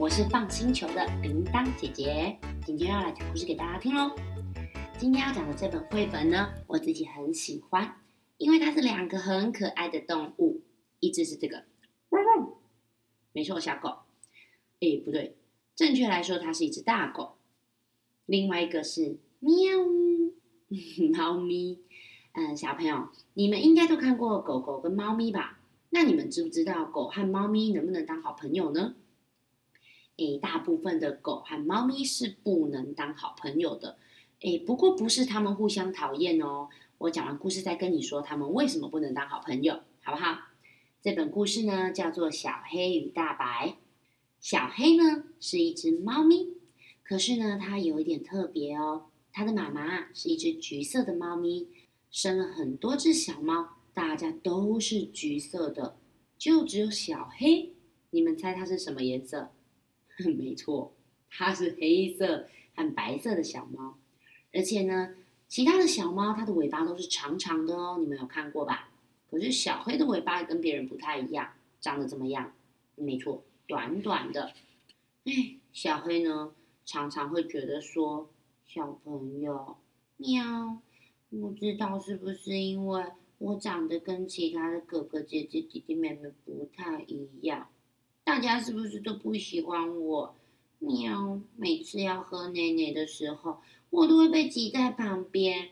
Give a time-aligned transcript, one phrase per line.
[0.00, 2.34] 我是放星球的铃铛姐姐，
[2.64, 4.10] 今天要来讲故事给大家听喽。
[4.96, 8.00] 今天要讲的这本绘本呢，我自己很喜欢，
[8.38, 10.62] 因为它是两个很可爱的动物，
[11.00, 11.64] 一只是这个，
[12.08, 12.54] 汪汪，
[13.34, 13.90] 没错，小狗。
[14.80, 15.36] 哎，不对，
[15.76, 17.32] 正确来说它是一只大狗。
[18.24, 19.52] 另外一个是喵，
[21.12, 21.78] 猫咪。
[22.32, 25.58] 嗯，小朋友，你们应该都看过狗狗跟猫咪吧？
[25.90, 28.94] 那你们知不知道狗和猫咪能不能当好朋友呢？
[30.20, 33.96] 诶，大部分的狗和猫咪是不能当好朋友的。
[34.40, 36.68] 诶，不过不是他们互相讨厌哦。
[36.98, 40.38] 我讲完故事再跟你说他们为什么不能当好朋友，好不好？
[41.00, 43.68] 这本故事呢叫做《小黑与大白》。
[44.40, 46.54] 小黑呢是一只猫咪，
[47.02, 49.06] 可是呢它有一点特别哦。
[49.32, 51.68] 它的妈妈是一只橘色的猫咪，
[52.10, 55.96] 生了很多只小猫，大家都是橘色的，
[56.36, 57.72] 就只有小黑。
[58.10, 59.52] 你们猜它是什么颜色？
[60.28, 60.92] 没错，
[61.30, 63.96] 它是黑色和白色的小猫，
[64.52, 65.14] 而且呢，
[65.48, 68.90] 其他的小猫它的尾巴都是长长的哦，你们有看过吧？
[69.30, 72.52] 可是小黑的尾巴跟别人不太一样，长得怎么样？
[72.96, 74.52] 没错，短短的。
[75.24, 76.52] 哎，小黑呢，
[76.84, 78.28] 常常会觉得说，
[78.66, 79.76] 小朋友，
[80.16, 80.78] 喵，
[81.30, 83.04] 不知道是不是因为
[83.38, 87.68] 我长得跟其他的哥哥姐姐、弟弟妹妹不太一样。
[88.30, 90.36] 大家是不是都不喜欢我？
[90.78, 91.40] 喵！
[91.56, 93.58] 每次要喝奶奶的时候，
[93.90, 95.70] 我都会被挤在旁边。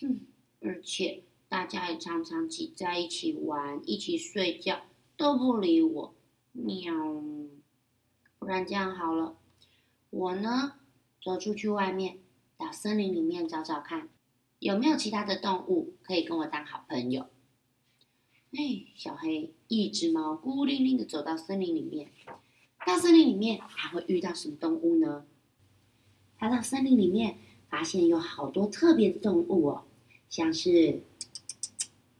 [0.00, 0.22] 哼！
[0.60, 4.80] 而且大家也常常挤在一起玩、一起睡觉，
[5.16, 6.14] 都不理我。
[6.50, 6.92] 喵！
[8.40, 9.36] 不然这样好了，
[10.10, 10.72] 我呢，
[11.22, 12.18] 走出去外面，
[12.56, 14.08] 到森林里面找找看，
[14.58, 17.26] 有没有其他的动物可以跟我当好朋友。
[18.52, 22.08] 哎，小黑，一只猫孤零零的走到森林里面。
[22.86, 25.26] 到森林里面，它会遇到什么动物呢？
[26.38, 27.36] 它到森林里面，
[27.68, 29.84] 发现有好多特别的动物哦，
[30.30, 31.02] 像是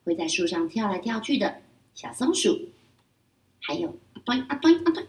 [0.04, 1.62] 会在树上跳来跳去的
[1.94, 2.68] 小松鼠，
[3.62, 5.06] 还有啊墩啊墩啊墩，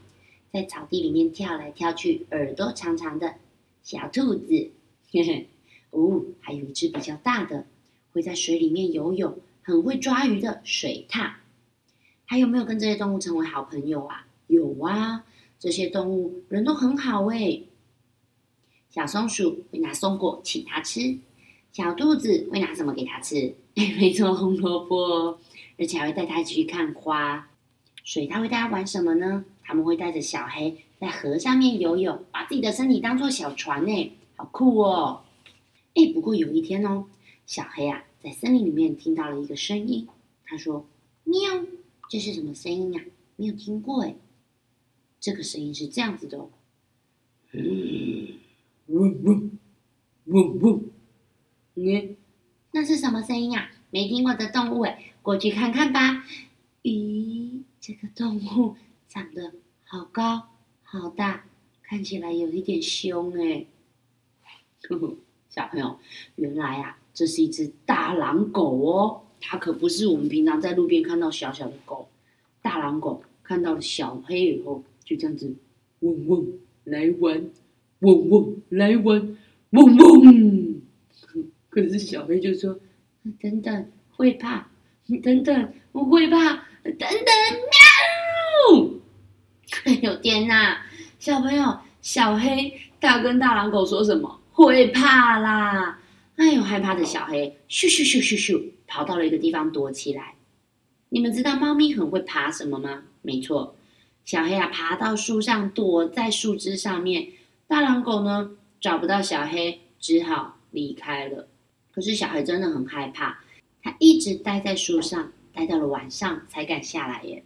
[0.54, 3.36] 在草地里面跳来跳去、耳朵长长的
[3.84, 4.72] 小兔子，
[5.12, 5.50] 嘿嘿，
[5.90, 7.68] 哦，还有一只比较大的，
[8.14, 9.38] 会在水里面游泳。
[9.70, 11.34] 很会抓鱼的水獭，
[12.26, 14.26] 还有没有跟这些动物成为好朋友啊？
[14.48, 15.24] 有啊，
[15.60, 17.62] 这些动物人都很好哎。
[18.90, 21.20] 小松鼠会拿松果请它吃，
[21.72, 23.54] 小兔子会拿什么给它吃？
[23.78, 25.38] 没错，红萝卜，
[25.78, 27.48] 而且还会带它一起去看花。
[28.04, 29.46] 水獭会带它玩什么呢？
[29.64, 35.22] 他们会带着小黑在河上面游泳，把自己的身体当做小船呢，好酷哦！
[35.94, 37.06] 哎，不过有一天哦，
[37.46, 38.04] 小黑啊。
[38.22, 40.08] 在森林里面听到了一个声音，
[40.44, 40.86] 他说
[41.24, 41.66] ：“喵，
[42.10, 43.06] 这是什么声音啊？
[43.38, 44.16] 没有听过哎。
[45.22, 46.50] 这个声音是这样子的，
[47.52, 48.40] 嗯，
[48.88, 49.52] 嗡嗡
[50.26, 50.84] 嗡嗡，
[51.76, 52.18] 嗯，
[52.72, 53.72] 那是什么声音啊？
[53.90, 56.26] 没听过的动物哎，过去看看吧。
[56.84, 58.76] 咦，这个动物
[59.08, 59.54] 长得
[59.84, 60.50] 好高
[60.84, 61.46] 好大，
[61.84, 63.66] 看起来有一点凶哎。
[65.50, 66.00] 小朋友，
[66.36, 72.08] 原来啊。”这是一只大狼狗哦，它可不是我们平常在路边看到小小的狗。
[72.62, 75.54] 大狼狗看到了小黑以后，就这样子，
[76.00, 76.48] 嗡嗡
[76.84, 77.50] 来玩，
[78.00, 79.38] 嗡嗡来玩，
[79.72, 80.82] 嗡嗡。
[81.70, 82.80] 可是小黑就说
[83.40, 84.68] ：“等等，会怕，
[85.22, 86.54] 等等，我会怕，
[86.84, 87.10] 等等，
[88.72, 88.90] 喵！”
[89.86, 90.82] 哎呦天哪，
[91.20, 94.40] 小朋友，小黑他跟大狼狗说什么？
[94.52, 95.99] 会怕啦。
[96.40, 100.36] 哎呦，害怕的小黑咻咻咻咻咻跑到了一个地方躲起来。
[101.10, 103.04] 你们知道猫咪很会爬什么吗？
[103.22, 103.76] 没错，
[104.24, 107.28] 小黑啊爬到树上躲在树枝上面。
[107.68, 111.50] 大狼狗呢找不到小黑，只好离开了。
[111.92, 113.44] 可是小黑真的很害怕，
[113.84, 117.44] 它一直待在树上，待到了晚上才敢下来耶。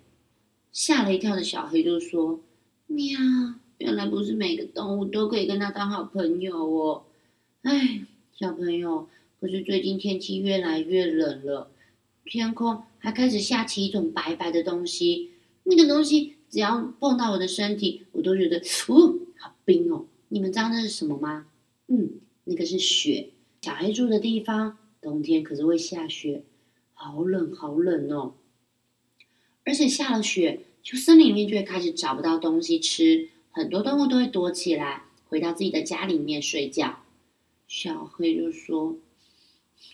[0.72, 2.40] 吓了一跳的小黑就说
[2.86, 3.20] ：“喵，
[3.80, 7.06] 原来不是每个动物都可以跟它当好朋友哦。”
[7.64, 8.04] 哎。
[8.36, 9.08] 小朋友，
[9.40, 11.70] 可是最近天气越来越冷了，
[12.26, 15.30] 天空还开始下起一种白白的东西。
[15.66, 18.58] 那个东西只要碰到我的身体，我都觉得，
[18.88, 20.08] 哦，好冰哦！
[20.30, 21.46] 你们知道那是什么吗？
[21.88, 22.14] 嗯，
[22.46, 23.30] 那个是雪。
[23.62, 26.44] 小黑住的地方，冬天可是会下雪，
[26.96, 28.34] 好冷好冷哦。
[29.64, 37.03] 而且下了雪，就森林里面就会开始找不到东西吃，很多动物都会躲起来，回到自己的家里面睡觉。
[37.68, 38.98] 小黑就说：“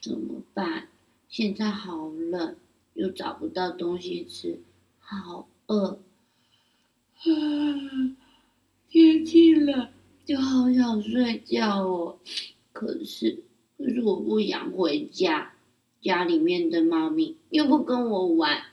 [0.01, 0.89] 怎么办？
[1.27, 2.55] 现在好冷，
[2.95, 4.59] 又找不到东西吃，
[4.97, 5.99] 好饿。
[7.15, 8.15] 啊
[8.89, 9.89] 天气冷，
[10.25, 12.19] 就好想睡觉哦。
[12.73, 13.43] 可是，
[13.77, 15.53] 可是我不想回家，
[16.01, 18.63] 家里面的猫咪又不跟我玩，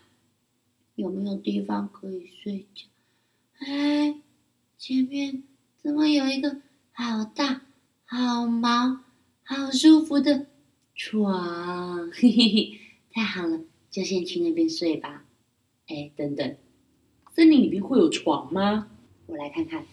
[0.95, 2.87] 有没有地方可以睡觉？
[3.59, 4.19] 哎，
[4.79, 5.43] 前面
[5.83, 7.66] 怎么有一个好大、
[8.09, 9.01] 好毛、
[9.43, 10.47] 好舒服的
[10.95, 12.09] 床？
[12.13, 12.81] 嘿嘿嘿，
[13.11, 13.61] 太好了，
[13.91, 15.25] 就先去那边睡吧。
[15.89, 16.57] 哎，等等，
[17.35, 18.89] 森林里面会有床吗？
[19.27, 19.85] 我来看看。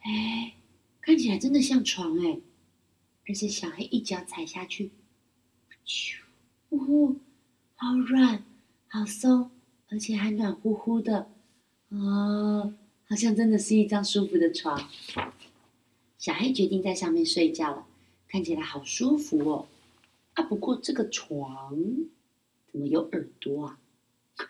[0.00, 0.54] 哎，
[1.00, 2.40] 看起来真的像床哎，
[3.28, 4.90] 而且小黑一脚踩下去，
[5.86, 6.16] 咻，
[6.70, 7.16] 呜，
[7.76, 8.42] 好软，
[8.88, 9.52] 好松，
[9.88, 11.30] 而且还暖乎乎的。
[11.90, 12.74] 哦，
[13.06, 14.90] 好像真的是一张舒服的床。
[16.22, 17.84] 小黑决定在上面睡觉了，
[18.28, 19.66] 看起来好舒服哦。
[20.34, 21.76] 啊，不过这个床
[22.70, 23.80] 怎么有耳朵啊？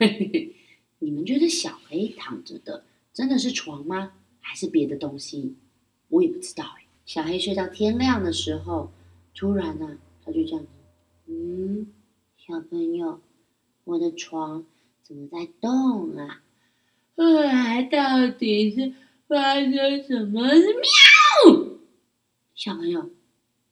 [0.98, 2.84] 你们觉得小黑躺着的
[3.14, 4.12] 真的是床吗？
[4.38, 5.54] 还是别的东西？
[6.08, 6.84] 我也不知道哎。
[7.06, 8.92] 小黑睡到天亮的时候，
[9.34, 10.68] 突然呢，他就这样子，
[11.24, 11.86] 嗯，
[12.36, 13.18] 小朋友，
[13.84, 14.66] 我的床
[15.02, 16.42] 怎么在动啊？
[17.16, 18.92] 后来，到底是
[19.26, 20.42] 发生什么？
[20.42, 21.61] 喵！
[22.64, 23.10] 小朋友，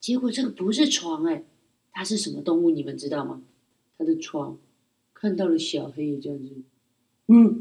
[0.01, 1.45] 结果这个不是床哎，
[1.93, 2.71] 它是什么动物？
[2.71, 3.41] 你们知道吗？
[3.97, 4.59] 它的床。
[5.15, 6.65] 看到了小黑这样子，
[7.29, 7.61] 嗯，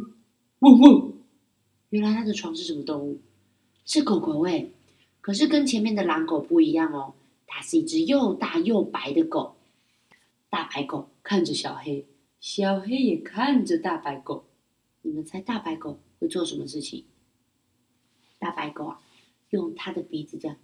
[0.57, 1.13] 汪汪，
[1.91, 3.21] 原来它的床是什么动物？
[3.85, 4.71] 是狗狗哎，
[5.21, 7.13] 可是跟前面的狼狗不一样哦，
[7.45, 9.55] 它是一只又大又白的狗。
[10.49, 12.07] 大白狗看着小黑，
[12.39, 14.45] 小黑也看着大白狗。
[15.03, 17.05] 你们猜大白狗会做什么事情？
[18.39, 18.99] 大白狗啊，
[19.51, 20.57] 用它的鼻子这样。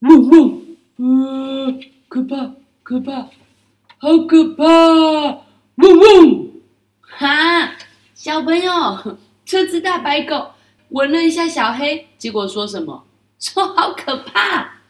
[0.00, 0.62] 嗡嗡，
[0.96, 3.12] 呃，可怕，可怕，
[3.98, 4.64] 好可怕！
[5.76, 6.50] 嗡嗡，
[7.00, 7.76] 哈，
[8.14, 8.72] 小朋友，
[9.46, 10.50] 这只大白狗
[10.88, 13.04] 闻了一下小黑，结果说什么？
[13.38, 14.80] 说好可怕！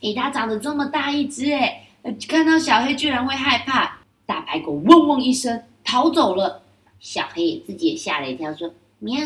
[0.00, 1.86] 诶，它长得这么大一只，诶，
[2.26, 3.98] 看到小黑居然会害怕。
[4.24, 6.62] 大白狗嗡嗡一声逃走了，
[7.02, 9.20] 小黑也自己也吓了一跳，说喵，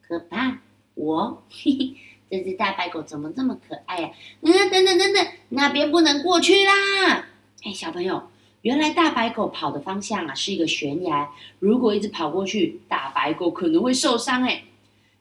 [0.00, 0.58] 可怕，
[0.94, 1.96] 我，嘿嘿。
[2.30, 4.10] 这只大白狗怎么这么可爱呀？
[4.42, 7.26] 嗯，等等等等，那边不能过去啦！
[7.64, 8.22] 哎，小朋友，
[8.62, 11.28] 原来大白狗跑的方向啊是一个悬崖，
[11.58, 14.44] 如果一直跑过去，大白狗可能会受伤。
[14.44, 14.62] 哎，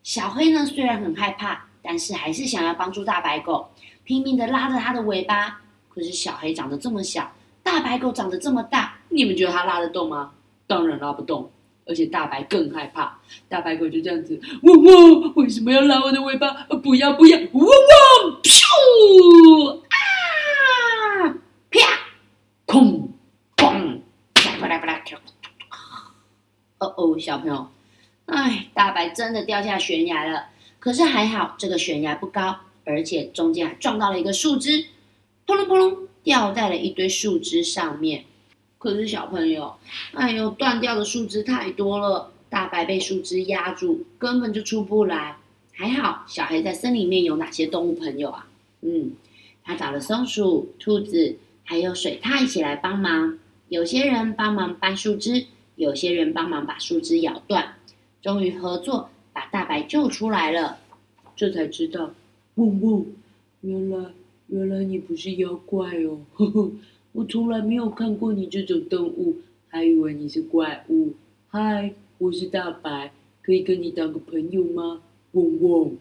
[0.04, 3.70] 小黑呢虽然很害怕，但是还是想要帮助大白狗，
[4.04, 5.64] 拼命的拉着它的尾巴。
[5.90, 7.34] 可是小黑长得这么小，
[7.64, 10.34] 大白狗长得这么大，你们觉得它拉得动吗？
[10.68, 11.50] 当然拉不动。
[11.90, 13.20] 而且大白更害怕，
[13.50, 15.34] 大白狗就这样子，汪汪！
[15.36, 16.54] 为什么要拉我的尾巴？
[16.84, 17.38] 不要不要！
[17.38, 18.42] 汪汪！
[18.44, 19.82] 噗！
[19.90, 21.36] 啊！
[21.72, 21.80] 啪！
[22.68, 23.12] 空！
[23.58, 24.02] 砰！
[24.60, 25.02] 不啦不啦！
[26.78, 27.68] 哦哦，小朋友，
[28.28, 30.46] 哎，大白真的掉下悬崖了。
[30.78, 34.86] 可是还好，这个悬崖不高，而且中间还撞到了一个树枝，
[35.48, 38.26] 扑隆扑隆，掉在了一堆树枝上面。
[38.80, 39.76] 可是小朋友，
[40.14, 45.36] 哎呦，断掉的树枝太多了，大白被树枝压住，根本就出不来。
[45.74, 48.48] 还好，小黑在森林里面有哪些动物朋友啊？
[48.82, 49.12] 嗯，
[49.64, 53.38] 他找了松鼠、兔子，还有水獭一起来帮忙。
[53.68, 55.46] 有些人帮忙搬树枝，
[55.76, 57.76] 有些人帮忙把树枝咬断。
[58.22, 60.80] 终于合作把大白救出来了。
[61.36, 62.12] 这才知道，
[62.56, 63.06] 嗡嗡，
[63.62, 64.06] 原来
[64.48, 66.72] 原来你不是妖怪哦，呵呵。
[67.12, 69.38] 我从来没有看过你这种动物，
[69.68, 71.14] 还以为你是怪物。
[71.48, 73.12] 嗨，我是大白，
[73.42, 75.02] 可以跟你当个朋友吗？
[75.32, 75.92] 汪汪。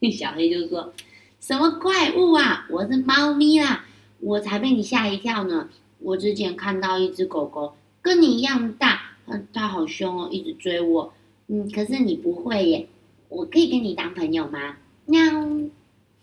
[0.10, 0.94] 小黑就说
[1.40, 2.66] ：“什么怪物啊？
[2.70, 3.84] 我是猫咪啦，
[4.20, 5.68] 我才被你吓一跳呢。
[5.98, 11.12] 我之前看到一只狗狗，跟你一样大，嗯，它好凶哦，一直追我。
[11.48, 12.88] 嗯，可是你不会耶，
[13.28, 14.78] 我可以跟你当朋友吗？
[15.04, 15.22] 喵。
[15.22, 15.70] 哼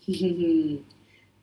[0.06, 0.78] 哼哼，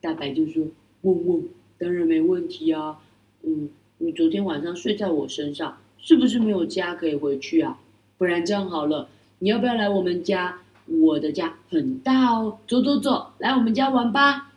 [0.01, 0.67] 大白就说：
[1.03, 1.43] 嗡嗡。”
[1.85, 2.97] 当然没问题啊，
[3.43, 7.79] 嗯，你昨天晚上睡在我身上，是不是没有家可以回去啊？
[8.17, 10.61] 不然这样好了，你要不要来我们家？
[10.87, 14.51] 我的家很大哦，走走走，来我们家玩吧。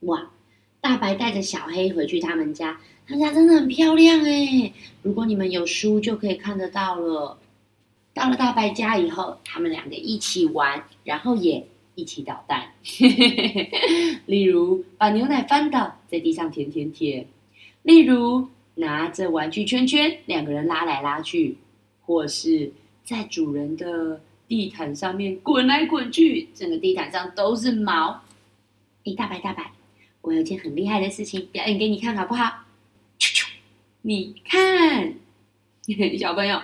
[0.00, 0.32] 哇，
[0.80, 4.72] 大白带着小黑回去他们家，他家真的很漂亮哎。
[5.02, 7.38] 如果你们有书就可以看得到了。
[8.12, 11.64] 到了大白家以后，他们两个一起玩，然后也。
[11.96, 12.72] 一起捣蛋，
[14.26, 17.26] 例如把牛奶翻倒在地上舔舔舔，
[17.82, 21.56] 例如拿着玩具圈圈两个人拉来拉去，
[22.02, 22.70] 或是
[23.02, 28.22] 在主人的地毯上面滚来滚去，整个地毯上都是毛。
[29.04, 29.72] 哎，大白大白，
[30.20, 32.64] 我有件很厉害的事情表演给你看好不好？
[34.02, 35.14] 你看。
[36.18, 36.60] 小朋友，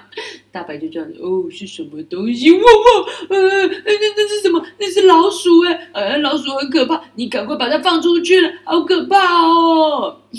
[0.51, 2.51] 大白就这样哦，是什么东西？
[2.51, 2.67] 哇哇，
[3.31, 4.65] 呃，那那是什么？
[4.79, 10.19] 那是老鼠哎，呃，老鼠很可怕，你赶快把它放出去了，好可怕哦！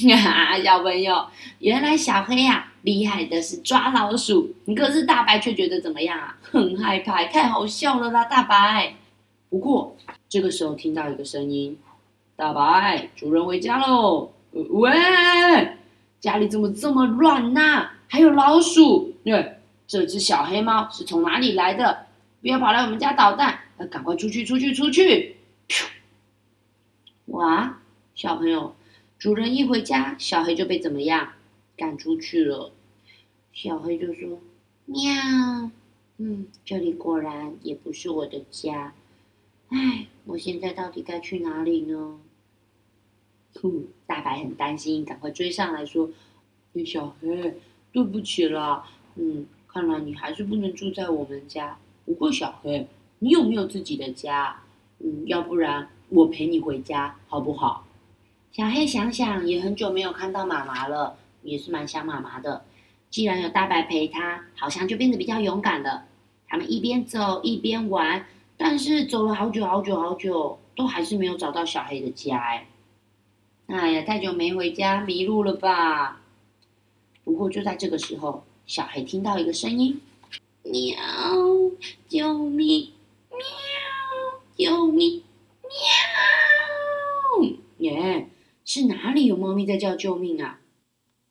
[0.63, 1.25] 小朋友，
[1.59, 6.37] 原来小黑呀，厉害的是抓老鼠，你可是大白却觉得怎么样啊？
[6.41, 8.95] 很害怕，太好笑了啦，大白。
[9.49, 9.95] 不过
[10.27, 11.77] 这个时候听到一个声音，
[12.35, 14.31] 大白，主人回家喽。
[14.51, 14.91] 喂，
[16.19, 17.89] 家里怎么这么乱呐？
[18.13, 22.05] 还有老鼠，对，这只小黑猫是从哪里来的？
[22.41, 25.37] 不要跑来我们家捣蛋，要赶快出去，出去，出去！
[27.25, 27.81] 哇，
[28.13, 28.75] 小朋友，
[29.17, 31.29] 主人一回家，小黑就被怎么样？
[31.75, 32.71] 赶出去了。
[33.51, 34.39] 小黑就说
[34.85, 35.71] ：“喵，
[36.19, 38.93] 嗯，这里果然也不是我的家。
[39.69, 42.19] 哎，我现在到底该去哪里呢？”
[43.59, 46.11] 哼，大白很担心，赶快追上来说
[46.85, 47.55] ：“小黑。”
[47.93, 48.83] 对不起啦，
[49.15, 51.77] 嗯，看来你还是不能住在我们家。
[52.05, 52.87] 不过小黑，
[53.19, 54.59] 你有没有自己的家？
[54.99, 57.85] 嗯，要不然我陪你回家好不好？
[58.51, 62.65] 小黑想想，也很久没有看到妈妈了，也是蛮想妈妈的。
[63.11, 66.05] 既然有大白陪他，好像就变得比较勇敢了。
[66.47, 68.25] 他们一边走一边玩，
[68.57, 72.37] 但是走了好久好久好久，都还是没有找到小黑的家。
[72.37, 72.67] 哎，
[73.67, 76.22] 哎呀，太久没回家，迷路了吧？
[77.23, 80.01] 不过就在这个时候，小黑听到一个声音
[80.63, 80.97] ：“喵，
[82.07, 82.91] 救命！
[83.29, 83.39] 喵，
[84.55, 85.23] 救命！
[85.63, 87.47] 喵！”
[87.79, 88.29] 耶，
[88.65, 90.61] 是哪里有猫咪在叫救命啊？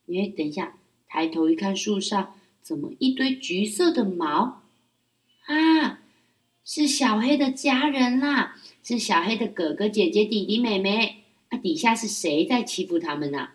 [0.06, 0.76] 耶，等一下，
[1.08, 4.62] 抬头一看，树上怎么一堆橘色的毛？
[5.46, 6.00] 啊，
[6.64, 11.25] 是小黑的家人啦，是小黑的哥哥、姐姐、弟弟、妹妹。
[11.49, 13.50] 啊，底下是谁在欺负他们呢？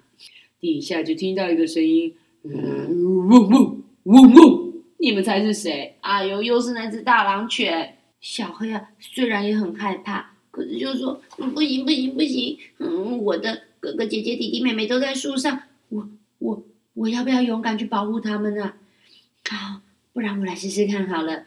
[0.60, 2.16] 底下就听到一个声音。
[2.44, 4.74] 嗡嗡嗡嗡！
[5.00, 5.98] 你们猜是谁？
[6.02, 7.98] 哎呦，又是那只大狼犬。
[8.20, 11.22] 小黑啊，虽然也很害怕，可是就说
[11.54, 12.58] 不行不行不行。
[12.80, 16.64] 嗯，我的哥哥姐姐弟弟妹妹都在树上，我我
[16.96, 18.74] 我要不要勇敢去保护他们呢？
[19.48, 19.82] 好，
[20.14, 21.44] 不然我来试试看好了。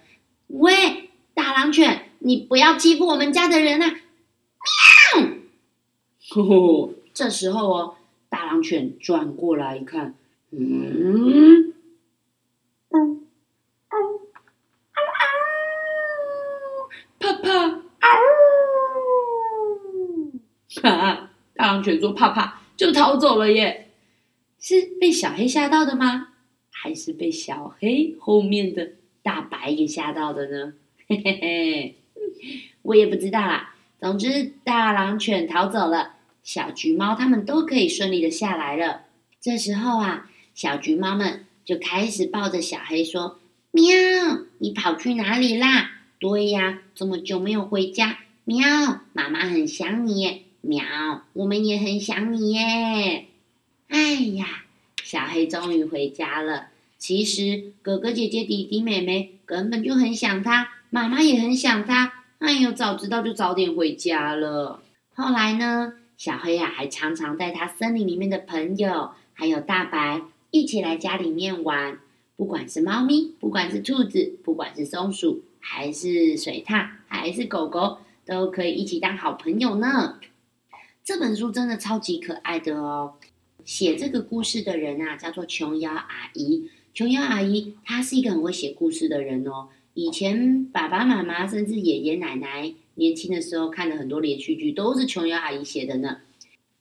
[0.47, 3.87] 喂，大狼犬，你不要欺负我们家的人啊！
[5.17, 5.29] 喵！
[6.29, 7.97] 吼吼，这时候哦，
[8.29, 10.15] 大狼犬转过来一看。
[10.53, 11.73] 嗯，
[12.89, 13.21] 嗯，
[13.89, 14.21] 嗯，
[17.21, 17.69] 怕怕，
[20.83, 21.31] 哈！
[21.55, 23.93] 大狼犬说怕怕就逃走了耶，
[24.59, 26.31] 是被小黑吓到的吗？
[26.71, 30.73] 还是被小黑后面的大白给吓到的呢？
[31.07, 31.97] 嘿嘿嘿，
[32.83, 33.77] 我也不知道啦。
[34.01, 39.03] 总之，大狼犬逃走了，小橘猫它们都可以顺利的下来了。
[39.41, 40.27] 这时候啊。
[40.61, 43.41] 小橘猫们就开始抱着小黑说
[43.73, 43.95] ：“喵，
[44.59, 45.91] 你跑去哪里啦？
[46.19, 48.19] 对呀，这么久没有回家。
[48.45, 50.43] 喵，妈妈很想你。
[50.61, 50.85] 喵，
[51.33, 53.29] 我们也很想你耶。
[53.89, 54.65] 哎呀，
[55.03, 56.67] 小黑终于回家了。
[56.99, 62.13] 其实哥哥姐姐、弟弟妹妹根本就很想他，妈妈也很想他。
[62.39, 64.83] 哎呦，早知道就早点回家了。
[65.15, 71.99] 后来呢，小黑呀还常常带他森林里面的朋友，还有大白。”一起来家里面玩，
[72.37, 80.19] 不管是猫咪，不管是兔子，不管是松鼠，还是水獭，还是狗狗，都可以一起当好朋友呢。
[81.05, 83.15] 这本书真的超级可爱的哦。
[83.65, 86.69] 写这个故事的人啊，叫做琼瑶阿姨。
[86.93, 89.69] 琼瑶阿姨她是一个很会写故事的人哦。
[89.95, 96.19] 以前爸爸妈妈甚至爷爷奶奶年轻的时候看的很多连续剧，都是琼瑶阿姨写的呢。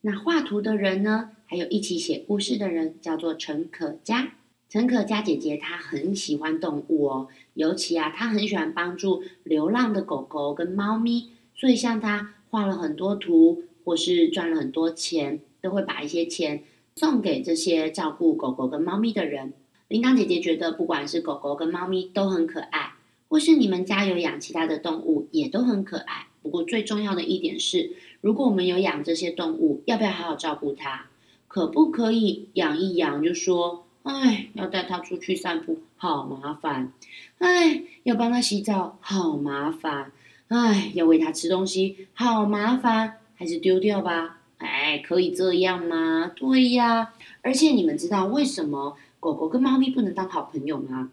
[0.02, 1.32] 那画图的人呢？
[1.50, 4.34] 还有一起写故事的人叫做陈可嘉。
[4.70, 11.32] 陈可嘉姐姐她很喜欢动物哦，尤其啊，她很喜欢帮助流浪的狗狗跟猫咪。
[11.56, 16.64] 所以像她画了很多图，或是赚了很多钱，都会把一些钱
[16.96, 19.54] 送给这些照顾狗狗跟猫咪的人。
[19.88, 22.94] 铃铛姐姐觉得，不管是狗狗跟猫咪都很可爱，
[23.28, 26.28] 或是你们家有养其他的动物也都很可爱。
[26.44, 31.08] 不过最重要的一点是，如果我们有养这些动物，要不要好好照顾它？
[31.50, 36.94] 可不可以养一养就说，哎，要带它出去散步，好麻烦；
[37.40, 40.12] 哎，要帮它洗澡，好麻烦；
[40.48, 43.18] 哎，要喂它吃东西，好麻烦。
[43.36, 44.42] 还是丢掉吧？
[44.58, 46.32] 哎，可以这样吗？
[46.36, 47.14] 对呀。
[47.42, 51.12] 而且你们知道为什么狗狗跟猫咪不能当好朋友吗？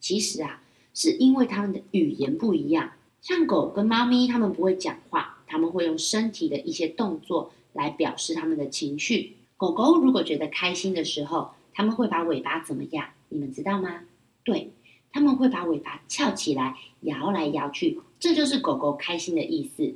[0.00, 0.62] 其实啊，
[0.94, 2.92] 是因为它们的语言不一样。
[3.20, 9.36] 像狗跟猫咪，它们不会讲话，它们会用身体的一些动作来表示它们的情绪。
[9.56, 13.08] 狗狗如果觉得开心的时候，他们会把尾巴怎么样？
[13.28, 14.00] 你们知道吗？
[14.42, 14.72] 对，
[15.12, 19.94] 他们会把尾巴翘起来，摇来摇去，这就是狗狗开心的意思。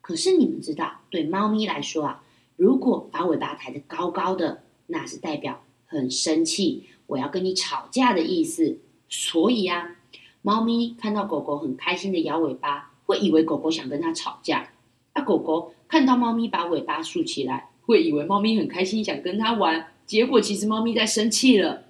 [0.00, 2.24] 可是你们知道，对猫咪来说啊，
[2.56, 8.78] 如果把尾巴抬得高高的，那是代表很生气，我要跟你吵架的意思。
[9.08, 9.96] 所以啊，
[10.42, 14.70] 猫咪看到狗狗很开心的摇尾巴，会以为狗狗想跟它吵架。
[15.14, 19.86] 那狗狗看到猫咪把尾巴竖起来，会以为猫咪很开心想跟它玩。
[20.04, 21.84] 结果其实猫咪在生气了，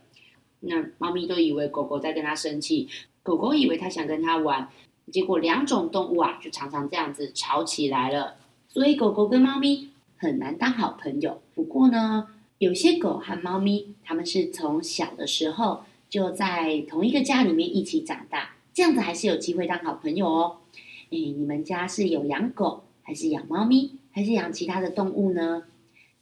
[0.61, 2.89] 那猫咪都以为狗狗在跟它生气，
[3.23, 4.71] 狗狗以为它想跟它玩，
[5.13, 8.37] 结果两种动物啊就常常这样子吵起来了。
[8.69, 11.43] 所以狗狗跟猫咪很难当好朋友。
[11.55, 20.57] 不过呢，有些狗和猫咪，它们是从小的时候就在同一个家里面一起长大，这样子还是有机会当好朋友哦。
[21.11, 25.65] 诶，你们家是有养狗，还是养猫咪，还是养其他的动物呢？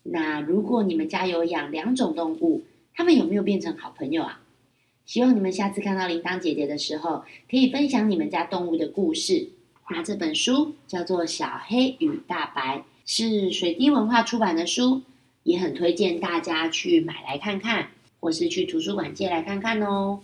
[0.04, 2.62] 那如果你们家有养两种动物，
[2.94, 4.40] 他们有没有变成好朋友啊？
[5.04, 9.48] 希望你们下次看到铃铛姐姐的时候，可以分享你们家动物的故事。
[9.90, 15.02] 那这本书叫做《小黑与大白》，是水滴文化出版的书，
[15.42, 17.88] 也很推荐大家去买来看看，
[18.20, 20.20] 或是去图书馆借来看看哦。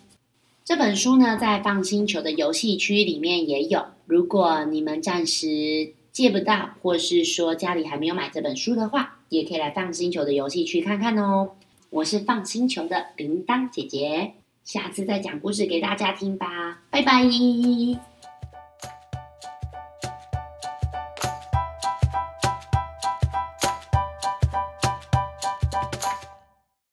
[0.65, 3.87] 这本书呢，在放星球的游戏区里面也有。
[4.07, 11.53] 如果你们暂时借不到，或是说家里还没有买这本书的话，也可以来放星球的游戏区看看哦。
[11.91, 17.23] 我是放星球的铃铛姐姐，下次再讲故事给大家听吧，拜拜。